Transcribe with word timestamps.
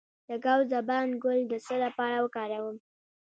د 0.27 0.29
ګاو 0.43 0.61
زبان 0.73 1.07
ګل 1.23 1.39
د 1.47 1.53
څه 1.65 1.75
لپاره 1.85 2.15
وکاروم؟ 2.25 2.77